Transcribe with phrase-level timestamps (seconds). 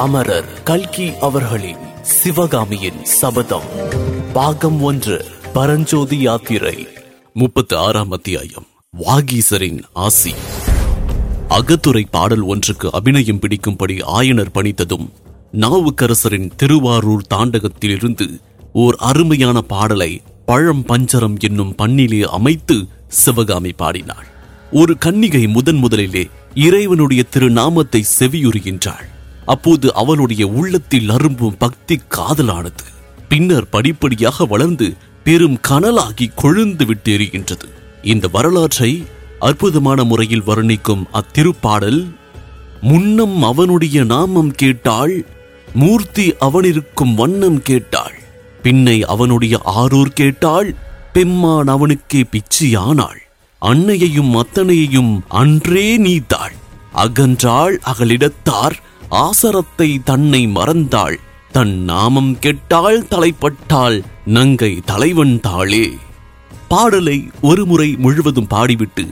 [0.00, 3.62] அமரர் கல்கி அவர்களின் சிவகாமியின் சபதம்.
[4.32, 6.86] பாகம் ஒன்று பரஞ்சோதி யாத்திரை
[7.32, 8.66] முப்பத்தி ஆறாம் அத்தியாயம்.
[8.98, 10.34] வாகீசரின் ஆசி.
[11.48, 15.08] அகத்துறை பாடல் ஒன்றுக்கு அபிநயம் பிடிக்கும்படி ஆயனர் பணித்ததும்
[15.52, 18.40] நாவுக்கரசரின் திருவாரூர் தாண்டகத்திலிருந்து
[18.72, 24.26] ஓர் அருமையான பாடலை பழம் பஞ்சரம் என்னும் பண்ணிலே அமைத்து சிவகாமி பாடினாள்.
[24.72, 29.18] ஒரு கன்னிகை முதன் முதலிலே இறைவனுடைய திருநாமத்தை செவியுறுகின்றாள்.
[29.50, 32.84] அப்போது அவளுடைய உள்ளத்தில் அரும்பும் பக்தி காதலானது.
[33.28, 34.86] பின்னர் படிப்படியாக வளர்ந்து
[35.24, 37.68] பெரும் கனலாகி கொழுந்து விட்டு எரிகின்றது
[38.02, 38.92] இந்த வரலாற்றை
[39.38, 42.00] அற்புதமான முறையில் வர்ணிக்கும் அத்திருப்பாடல்
[42.80, 45.14] முன்னம் அவனுடைய நாமம் கேட்டாள்
[45.74, 48.16] மூர்த்தி அவனிருக்கும் வண்ணம் கேட்டாள்
[48.62, 50.70] பின்னை அவனுடைய ஆரூர் கேட்டாள்
[51.12, 53.20] பெம்மான் அவனுக்கே பிச்சியானாள்
[53.62, 56.56] அன்னையையும் அத்தனையையும் அன்றே நீத்தாள்
[56.94, 58.76] அகன்றாள் அகலிடத்தார்
[59.10, 61.16] ஆசரத்தை தன்னை மறந்தாள்.
[61.52, 65.86] தன் நாமம் கெட்டால் தலைப்பட்டாள் நங்கை தலைவன் தாளே.
[66.68, 69.04] பாடலை ஒருமுறை முழுவதும் பாடிவிட்டு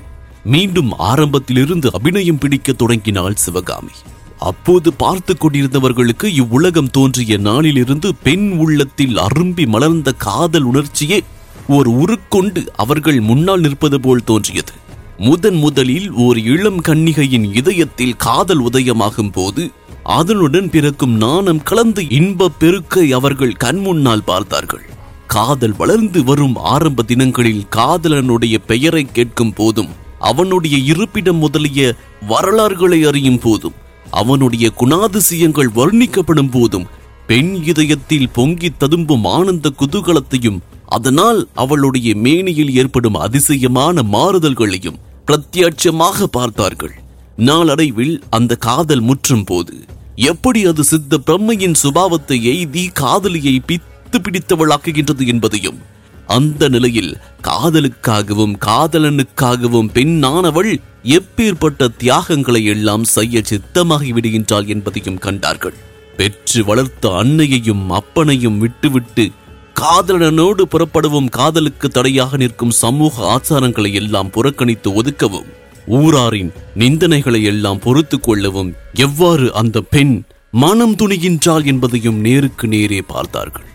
[0.45, 3.91] மீண்டும் ஆரம்பத்திலிருந்து அபிநயம் பிடிக்க தொடங்கினாள் சிவகாமி.
[4.39, 11.23] அப்போது பார்த்து கொண்டிருந்தவர்களுக்கு இவ்வுலகம் தோன்றிய நாளிலிருந்து பெண் உள்ளத்தில் அரும்பி மலர்ந்த காதல் உணர்ச்சியே
[11.69, 14.73] ஓர் உருக்கொண்டு அவர்கள் முன்னால் நிற்பது போல் தோன்றியது.
[15.17, 19.71] முதன் முதலில் ஓர் இளம் கன்னிகையின் இதயத்தில் காதல் உதயமாகும் போது
[20.17, 24.85] அதனுடன் பிறக்கும் நாணம் கலந்து இன்பப் பெருக்கை அவர்கள் கண்முன்னால் பார்த்தார்கள்.
[25.27, 31.97] காதல் வளர்ந்து வரும் ஆரம்ப தினங்களில் காதலனுடைய பெயரை கேட்கும் போதும் அவனுடைய இருப்பிடம் முதலிய
[32.29, 33.77] வரலாறுகளை அறியும் போதும்
[34.11, 36.87] அவனுடைய குணாதிசயங்கள் வர்ணிக்கப்படும் போதும்
[37.27, 46.95] பெண் இதயத்தில் பொங்கி ததும்பும் ஆனந்த குதூகலத்தையும் அதனால் அவளுடைய மேனியில் ஏற்படும் அதிசயமான மாறுதல்களையும் பிரத்யட்சமாக பார்த்தார்கள்.
[47.37, 49.75] நாளடைவில் அந்த காதல் முற்றும் போது
[50.19, 55.79] எப்படி அது சித்த பிரம்மையின் சுபாவத்தை எய்தி காதலியை பித்து பிடித்தவளாக்குகின்றது என்பதையும்
[56.27, 65.75] அந்த நிலையில் காதலுக்காகவும் காதலனுக்காகவும் பெண்ணானவள் எப்பேற்பட்ட தியாகங்களை எல்லாம் செய்ய சித்தமாகி விடுகின்றாள் என்பதையும் கண்டார்கள்.
[66.17, 69.31] பெற்று வளர்த்த அன்னையையும் அப்பனையும் விட்டுவிட்டு
[69.75, 75.47] காதலனோடு புறப்படவும் காதலுக்கு தடையாக நிற்கும் சமூக ஆச்சாரங்களை எல்லாம் புறக்கணித்து ஒதுக்கவும்
[75.89, 83.67] ஊராரின் நிந்தனைகளை எல்லாம் பொறுத்து கொள்ளவும் எவ்வாறு அந்த பெண் மனம் துணிகின்றாள் என்பதையும் நேருக்கு நேரே பார்த்தார்கள்.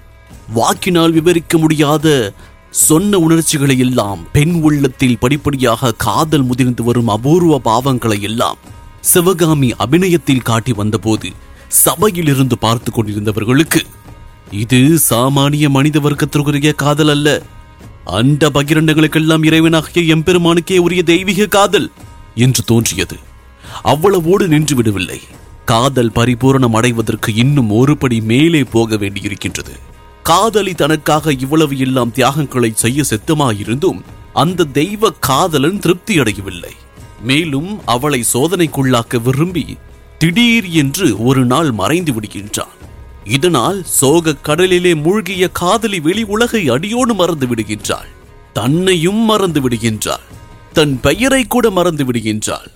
[0.53, 2.33] வாக்கினால் விவரிக்க முடியாத
[2.69, 8.57] சொன்ன உணர்ச்சிகளை எல்லாம் பெண் உள்ளத்தில் படிப்படியாக காதல் முதிர்ந்து வரும் அபூர்வ பாவங்களை எல்லாம்
[9.01, 11.29] சிவகாமி அபிநயத்தில் காட்டி வந்தபோது
[11.67, 13.81] சபையில் இருந்து பார்த்து கொண்டிருந்தவர்களுக்கு
[14.51, 17.41] இது சாமானிய மனித வர்க்கத்திற்குரிய காதல் அல்ல.
[18.05, 21.91] அந்த பகிரண்டங்களுக்கெல்லாம் இறைவனாகிய எம்பெருமானுக்கே உரிய தெய்வீக காதல்
[22.35, 23.15] என்று தோன்றியது.
[23.83, 25.19] அவ்வளவோடு நின்று விடவில்லை.
[25.65, 29.79] காதல் பரிபூரணம் அடைவதற்கு இன்னும் ஒருபடி மேலே போக வேண்டியிருக்கின்றது.
[30.23, 34.01] காதலி தனக்காக இவ்வளவு எல்லாம் தியாகங்களை செய்ய செத்தமாயிருந்தும்
[34.33, 36.71] அந்த தெய்வ காதலன் திருப்தி அடையவில்லை.
[37.21, 39.77] மேலும் அவளை சோதனைக்குள்ளாக்க விரும்பி
[40.17, 42.82] திடீர் என்று ஒரு நாள் மறைந்து விடுகின்றான்.
[43.25, 48.07] இதனால் சோக கடலிலே மூழ்கிய காதலி வெளி உலகை அடியோடு மறந்து விடுகின்றாள்.
[48.53, 50.25] தன்னையும் மறந்து விடுகின்றாள்.
[50.73, 52.67] தன் பெயரை கூட மறந்து விடுகின்றாள்.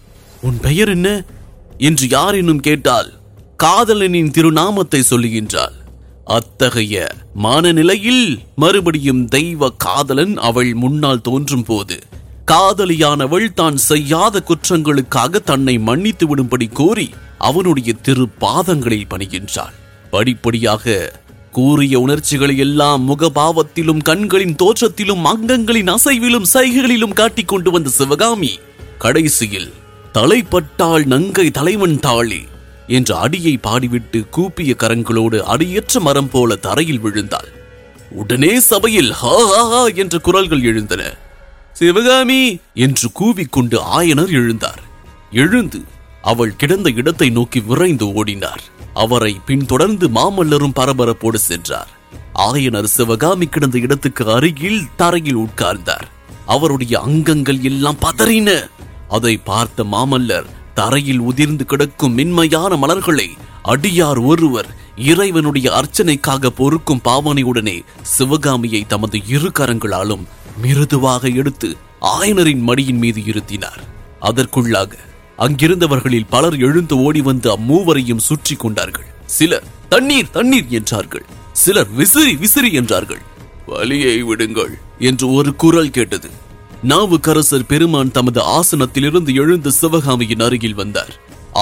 [0.42, 1.26] உன் பெயர் என்ன?
[1.78, 3.14] என்று யாரேனும் கேட்டால்
[3.64, 5.76] காதலனின் திருநாமத்தை சொல்லுகின்றாள்.
[6.24, 12.04] அத்தகைய மானநிலையில் மறுபடியும் தெய்வ காதலன் அவள் முன்னால் தோன்றும் போது
[12.46, 19.74] காதலியானவள் தான் செய்யாத குற்றங்களுக்காக தன்னை மன்னித்து விடும்படி கோரி அவனுடைய திரு பாதங்களில் பணிகின்றாள்.
[20.12, 21.14] படிப்படியாக
[21.52, 28.60] கூறிய உணர்ச்சிகளை எல்லாம் முகபாவத்திலும் கண்களின் தோற்றத்திலும் அங்கங்களின் அசைவிலும் சைகைகளிலும் காட்டிக் கொண்டு வந்த சிவகாமி
[28.98, 29.74] கடைசியில்
[30.14, 32.42] தலைப்பட்டாள் நங்கை தலைவன் தாளி
[32.88, 37.50] என்ற அடியை பாடிவிட்டு கூப்பிய கரங்களோடு அடியற்ற மரம் போல தரையில் விழுந்தாள்.
[38.12, 41.18] உடனே சபையில் ஹா ஹா ஹா என்ற குரல்கள் எழுந்தன.
[41.74, 44.82] சிவகாமி என்று கூவிக்கொண்டு ஆயனர் எழுந்தார்.
[45.32, 45.82] எழுந்து
[46.22, 48.64] அவள் கிடந்த இடத்தை நோக்கி விரைந்து ஓடினார்.
[49.04, 51.92] அவரை பின்தொடர்ந்து மாமல்லரும் பரபரப்போடு சென்றார்.
[52.52, 56.08] ஆயனர் சிவகாமி கிடந்த இடத்துக்கு அருகில் தரையில் உட்கார்ந்தார்.
[56.46, 58.50] அவருடைய அங்கங்கள் எல்லாம் பதறின.
[59.10, 63.28] அதை பார்த்த மாமல்லர் தரையில் உதிர்ந்து கிடக்கும் மென்மையான மலர்களை
[63.64, 64.70] அடியார் ஒருவர்
[65.12, 70.24] இறைவனுடைய அர்ச்சனைக்காக பொறுக்கும் பாவனையுடனே சிவகாமியை தமது இரு கரங்களாலும்
[70.62, 71.70] மிருதுவாக எடுத்து
[72.02, 73.82] ஆயனரின் மடியின் மீது இருத்தினார்.
[74.22, 74.92] அதற்குள்ளாக
[75.40, 79.08] அங்கிருந்தவர்களில் பலர் எழுந்து ஓடி வந்து அம்மூவரையும் சுற்றி கொண்டார்கள்.
[79.26, 81.26] சிலர் தண்ணீர் தண்ணீர் என்றார்கள்.
[81.54, 83.22] சிலர் விசிறி விசிறி என்றார்கள்.
[83.68, 86.30] வலியை விடுங்கள் என்று ஒரு குரல் கேட்டது.
[86.84, 91.14] நாவுக்கரசர் பெருமான் தமது ஆசனத்திலிருந்து எழுந்து சிவகாமியின் அருகில் வந்தார்.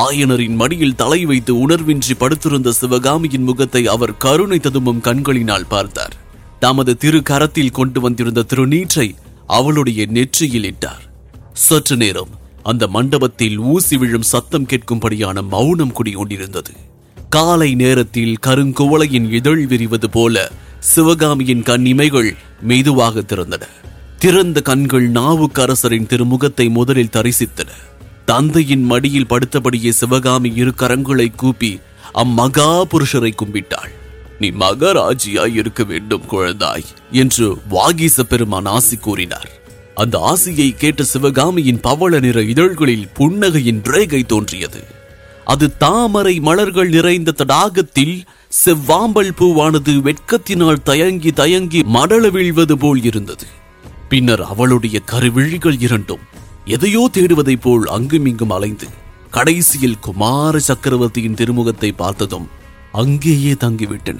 [0.03, 6.15] ஆயனரின் மடியில் தலை வைத்து உணர்வின்றி படுத்திருந்த சிவகாமியின் முகத்தை அவர் கருணை ததும்பும் கண்களினால் பார்த்தார்.
[6.59, 9.07] தமது திரு கரத்தில் கொண்டு வந்திருந்த திருநீற்றை
[9.47, 11.03] அவளுடைய நெற்றியில் இட்டார்.
[11.53, 12.33] சற்று நேரம்
[12.71, 16.73] அந்த மண்டபத்தில் ஊசி விழும் சத்தம் கேட்கும்படியான மௌனம் குடிகொண்டிருந்தது.
[17.29, 23.61] காலை நேரத்தில் கருங்குவளையின் இதழ் விரிவது போல சிவகாமியின் கண் இமைகள் மெதுவாக திறந்தன.
[24.17, 27.69] திறந்த கண்கள் நாவுக்கரசரின் திருமுகத்தை முதலில் தரிசித்தன.
[28.25, 31.79] தந்தையின் மடியில் படுத்தபடியே சிவகாமி இரு கரங்களை கூப்பி
[32.13, 33.93] அம்மகா புருஷரை கும்பிட்டாள்.
[34.39, 39.54] நீ மகராஜியாய் இருக்க வேண்டும் குழந்தாய் என்று வாகீச பெருமான் ஆசி கூறினார்.
[39.95, 44.83] அந்த ஆசையை கேட்ட சிவகாமியின் பவள நிற இதழ்களில் புன்னகையின் ரேகை தோன்றியது.
[45.45, 48.23] அது தாமரை மலர்கள் நிறைந்த தடாகத்தில்
[48.65, 53.45] செவ்வாம்பல் பூவானது வெட்கத்தினால் தயங்கி தயங்கி மடல வீழ்வது போல் இருந்தது.
[54.09, 56.19] பின்னர் அவளுடைய கருவிழிகள் இரண்டும்
[56.65, 58.87] எதையோ தேடுவதைப் போல் அங்குமிங்கும் அலைந்து
[59.31, 62.47] கடைசியில் குமார சக்கரவர்த்தியின் திருமுகத்தை பார்த்ததும்
[62.91, 64.19] அங்கேயே தங்கிவிட்டன.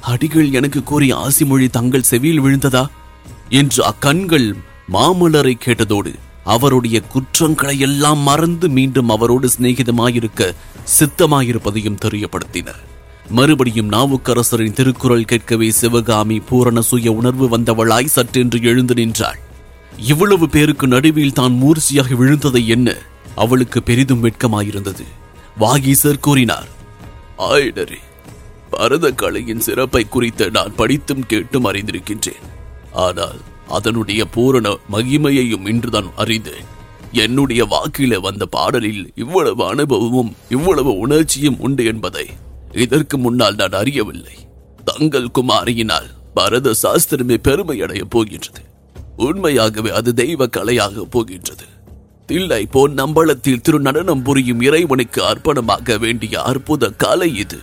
[0.00, 2.86] அடிகள் எனக்கு கூறிய ஆசிமொழி தங்கள் செவியில் விழுந்ததா?
[3.48, 4.54] என்று அக்கண்கள்
[4.94, 6.12] மாமல்லரை கேட்டதோடு
[6.44, 10.48] அவருடைய குற்றங்களை எல்லாம் மறந்து மீண்டும் அவரோடு சிநேகிதமாயிருக்க
[10.94, 12.80] சித்தமாயிருப்பதையும் தெரியப்படுத்தினர்.
[13.30, 19.40] மறுபடியும் நாவுக்கரசரின் திருக்குறள் கேட்கவே சிவகாமி பூரண சுய உணர்வு வந்தவளாய் சற்றென்று எழுந்து நின்றாள்.
[20.12, 22.88] இவ்வளவு பேருக்கு நடுவில் தான் மூர்ச்சியாக விழுந்ததை என்ன
[23.34, 25.06] அவளுக்கு பெரிதும் வெட்கமாயிருந்தது.
[25.58, 26.70] வாகீசர் கூறினார்
[27.50, 28.00] ஆயிடரே
[28.72, 32.44] பரத கலையின் சிறப்பை குறித்து நான் படித்தும் கேட்டும் அறிந்திருக்கின்றேன்.
[33.06, 33.40] ஆனால்
[33.70, 36.68] அதனுடைய பூரண மகிமையையும் இன்றுதான் அறிந்தேன்.
[37.12, 42.26] என்னுடைய வாக்கில வந்த பாடலில் இவ்வளவு அனுபவமும் இவ்வளவு உணர்ச்சியும் உண்டு என்பதை
[42.84, 44.36] இதற்கு முன்னால் நான் அறியவில்லை.
[44.84, 48.62] தங்கள் குமாரியினால் பரத சாஸ்திரமே பெருமை அடைய போகின்றது.
[49.16, 51.66] உண்மையாகவே அது தெய்வ கலையாக போகின்றது.
[52.26, 57.58] தில்லை போன் நம்பளத்தில் திரு நடனம் புரியும் இறைவனுக்கு அர்ப்பணமாக வேண்டிய அற்புத கலை இது.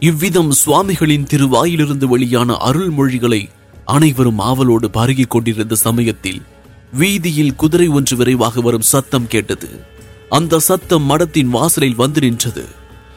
[0.00, 3.42] இவ்விதம் சுவாமிகளின் திருவாயிலிருந்து வெளியான அருள்மொழிகளை
[3.86, 6.40] அனைவரும் ஆவலோடு பருகிக் கொண்டிருந்த சமயத்தில்
[6.92, 9.68] வீதியில் குதிரை ஒன்று விரைவாக வரும் சத்தம் கேட்டது.
[10.28, 12.64] அந்த சத்தம் மடத்தின் வாசலில் வந்து நின்றது.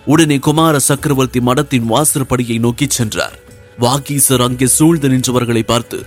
[0.06, 3.38] உடனே குமார சக்கரவர்த்தி மடத்தின் வாசற்படியை நோக்கி சென்றார்.
[3.80, 6.00] வாகீசர் அங்கே சூழ்ந்து நின்றவர்களை பார்த்து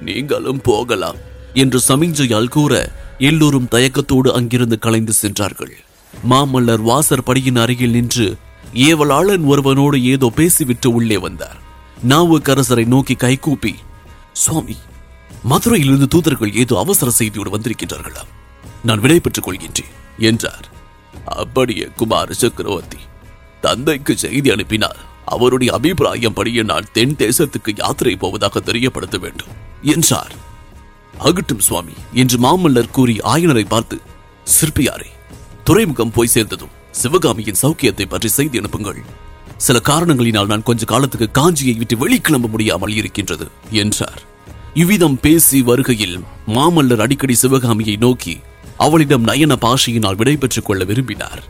[0.00, 1.18] நீங்களும் போகலாம்
[1.54, 2.72] என்று சமிஞ்சையால் கூற
[3.18, 5.74] எல்லோரும் தயக்கத்தோடு அங்கிருந்து கலைந்து சென்றார்கள்.
[6.14, 8.28] மாமல்லர் வாசற்படியின் அருகில் நின்று
[8.74, 11.58] ஏவலாளன் ஒருவனோடு ஏதோ பேசிவிட்டு உள்ளே வந்தார்.
[12.08, 13.74] நாவுக்கரசரை நோக்கி கைகூப்பி
[14.42, 14.76] சுவாமி
[15.50, 18.32] மதுரையிலிருந்து தூதர்கள் ஏதோ அவசர செய்தியோடு வந்திருக்கின்றார்களாம்
[18.88, 19.94] நான் விடை பெற்றுக் கொள்கின்றேன்
[20.30, 20.66] என்றார்.
[21.42, 23.00] அப்படியே குமார சக்கரவர்த்தி
[23.64, 25.00] தந்தைக்கு செய்தி அனுப்பினால்
[25.34, 29.54] அவருடைய அபிப்பிராயம் படியே நான் தென் தேசத்துக்கு யாத்திரை போவதாக தெரியப்படுத்த வேண்டும்
[29.94, 30.34] என்றார்.
[31.28, 33.96] ஆகட்டும் சுவாமி என்று மாமல்லர் கூறி ஆயனரை பார்த்து
[34.56, 35.10] சிற்பியாரே
[35.68, 39.00] துறைமுகம் போய் சேர்ந்ததும் சிவகாமியின் சௌக்கியத்தை பற்றி செய்தி அனுப்புங்கள்.
[39.66, 43.46] சில காரணங்களினால் நான் கொஞ்ச காலத்துக்கு காஞ்சியை விட்டு வெளிக்கிளம்ப முடியாமல் இருக்கின்றது
[43.82, 44.20] என்றார்.
[44.74, 46.16] இவ்விதம் பேசி வருகையில்
[46.46, 48.34] மாமல்லர் அடிக்கடி சிவகாமியை நோக்கி
[48.76, 51.42] அவளிடம் நயன பாஷையினால் விடைபெற்றுக் கொள்ள விரும்பினார்.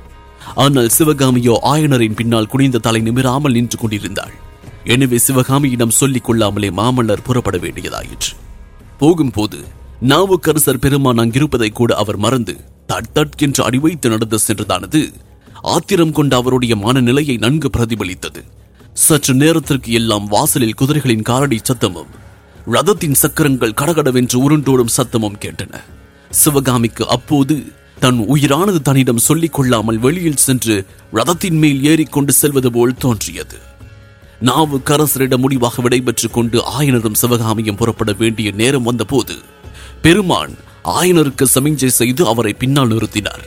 [0.55, 4.35] ஆனால் சிவகாமியோ ஆயனரின் பின்னால் குனிந்த தலை நிமிராமல் நின்று கொண்டிருந்தாள்.
[4.85, 8.32] எனவே சிவகாமியிடம் சொல்லிக் கொள்ளாமலே மாமல்லர் புறப்பட வேண்டியதாயிற்று.
[8.99, 9.59] போகும்போது
[10.00, 12.55] நாவுக்கரசர் பெருமான் அங்கிருப்பதை கூட அவர் மறந்து
[12.87, 15.03] தட் தட் என்று அடிவைத்து நடந்து சென்றதானது
[15.75, 18.41] ஆத்திரம் கொண்ட அவருடைய மனநிலையை நன்கு பிரதிபலித்தது.
[18.93, 22.13] சற்று நேரத்திற்கு எல்லாம் வாசலில் குதிரைகளின் காரடி சத்தமும்
[22.72, 25.75] ரதத்தின் சக்கரங்கள் கடகடவென்று உருண்டோடும் சத்தமும் கேட்டன.
[26.31, 27.55] சிவகாமிக்கு அப்போது
[27.98, 33.58] தன் உயிரானது தன்னிடம் சொல்லிக் கொள்ளாமல் வெளியில் சென்று ரதத்தின் மேல் ஏறிக்கொண்டு செல்வது போல் தோன்றியது.
[34.41, 39.37] நாவு கரசரிடம் முடிவாக விடைபெற்றுக் கொண்டு ஆயனரும் சிவகாமியும் புறப்பட வேண்டிய நேரம் வந்தபோது
[40.03, 43.44] பெருமான் ஆயனருக்கு சமிஞ்சை செய்து அவரை பின்னால் நிறுத்தினார்.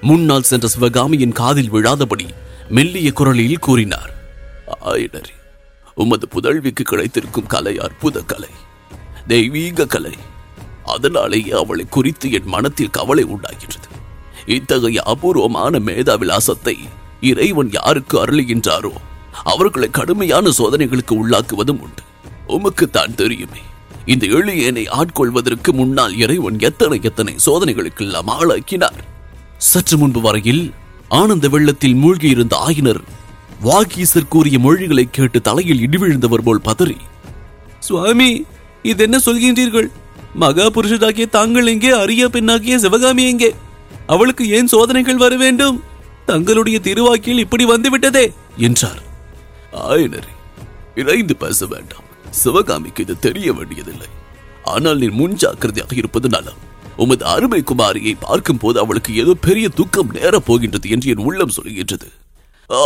[0.00, 2.26] முன்னால் சென்ற சிவகாமியின் காதில் விழாதபடி
[2.68, 4.12] மெல்லிய குரலில் கூறினார்
[4.84, 5.34] ஆயனரே
[5.94, 8.52] உமது புதல்விக்கு கிடைத்திருக்கும் கலை அற்புத கலை
[9.26, 10.14] தெய்வீக கலை.
[10.94, 13.88] அதனாலேயே அவளை குறித்து என் மனத்தில் கவலை உண்டாகின்றது.
[14.46, 16.76] இத்தகைய அபூர்வமான மேதாவிலாசத்தை
[17.30, 18.92] இறைவன் யாருக்கு அருளுகின்றாரோ
[19.52, 22.02] அவர்களை கடுமையான சோதனைகளுக்கு உள்ளாக்குவதும் உண்டு.
[22.46, 23.62] உமக்கு தான் தெரியுமே
[24.12, 29.00] இந்த எளியனை ஆட்கொள்வதற்கு முன்னால் இறைவன் எத்தனை எத்தனை சோதனைகளுக்கெல்லாம் ஆளாக்கினார்.
[29.70, 30.64] சற்று முன்பு வரையில்
[31.20, 33.02] ஆனந்த வெள்ளத்தில் மூழ்கியிருந்த ஆயினர்
[33.66, 36.96] வாகீசர் கூறிய மொழிகளை கேட்டு தலையில் இடிவிழுந்தவர் போல் பதறி.
[37.86, 38.30] சுவாமி
[38.90, 39.88] இது என்ன சொல்கின்றீர்கள்?
[40.42, 43.50] மகா புருஷராகிய தாங்கள் எங்கே அரிய பெண்ணாகிய சிவகாமி எங்கே?
[44.14, 45.78] அவளுக்கு ஏன் சோதனைகள் வர வேண்டும்?
[46.30, 48.24] தங்களுடைய திருவாக்கில் இப்படி வந்துவிட்டதே
[48.66, 49.02] என்றார்.
[49.86, 50.32] ஆயனரே
[51.02, 52.08] இறைந்து பேச வேண்டாம்.
[52.42, 54.10] சிவகாமிக்கு இது தெரிய வேண்டியதில்லை.
[54.74, 56.60] ஆனால் நீ முன் ஜாக்கிரதையாக இருப்பது நலம்.
[57.02, 62.08] உமது அருமை குமாரியை பார்க்கும் போது அவளுக்கு ஏதோ பெரிய துக்கம் நேரப் போகின்றது என்று என் உள்ளம் சொல்கின்றது.
[62.70, 62.82] ஆ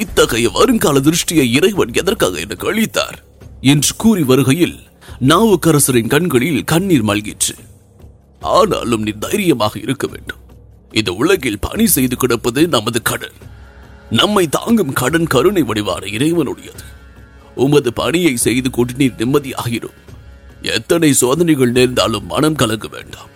[0.00, 3.24] இத்தகைய வருங்கால திருஷ்டியை இறைவன் எதற்காக எனக்கு அளித்தார்?
[3.60, 4.80] என்று கூறி வருகையில்
[5.28, 7.58] நாவுக்கரசரின் கண்களில் கண்ணீர் மல்கிற்று.
[8.40, 10.36] ஆனாலும் நீ தைரியமாக இருக்க வேண்டும்.
[10.92, 13.32] இந்த உலகில் பணி செய்து கிடப்பது நமது கடன்.
[14.10, 16.84] நம்மை தாங்கும் கடன் கருணை வடிவான இறைவனுடையது.
[17.54, 20.02] உமது பணியை செய்து கொண்டு நீர் நிம்மதியாகிறோம்.
[20.62, 23.32] எத்தனை சோதனைகள் நேர்ந்தாலும் மனம் கலங்க வேண்டாம்.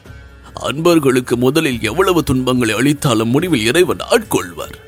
[0.54, 4.86] அன்பர்களுக்கு முதலில் எவ்வளவு துன்பங்களை அளித்தாலும் முடிவில் இறைவன் ஆட்கொள்வார்.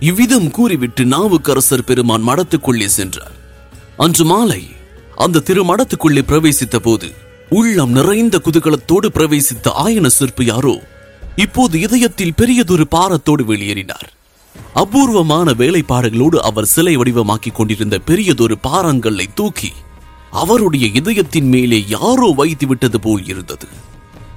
[0.00, 3.30] இவ்விதம் கூறிவிட்டு நாவுக்கரசர் பெருமான் மடத்துக்குள்ளே சென்றார்.
[3.96, 4.68] அன்று மாலை
[5.16, 7.12] அந்த திருமடத்துக்குள்ளே பிரவேசித்த போது
[7.48, 10.82] உள்ளம் நிறைந்த குதூகலத்தோடு பிரவேசித்த ஆயன சிற்பு யாரோ
[11.36, 14.08] இப்போது இதயத்தில் பெரியதொரு பாரத்தோடு வெளியேறினார்.
[14.74, 19.72] அபூர்வமான வேலைப்பாடுகளோடு அவர் சிலை வடிவமாக்கிக் கொண்டிருந்த பெரியதொரு பாறாங்கல்லை தூக்கி
[20.30, 23.66] அவருடைய இதயத்தின் மேலே யாரோ வைத்து விட்டது போல் இருந்தது.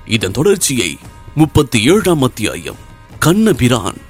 [0.06, 0.98] இதன் தொடர்ச்சியை
[1.36, 2.76] முப்பத்தி ஏழாம் அத்தியாயம்.
[3.20, 4.10] கண்ணபிரான்.